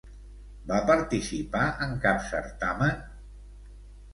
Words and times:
Va 0.69 0.77
participar 0.87 1.65
en 1.89 1.93
cap 2.07 2.25
certamen? 2.31 2.97